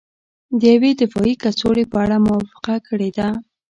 د 0.59 0.61
یوې 0.73 0.91
دفاعي 1.01 1.33
کڅوړې 1.43 1.85
په 1.91 1.97
اړه 2.03 2.17
موافقه 2.27 2.75
کړې 2.87 3.09
ده 3.17 3.27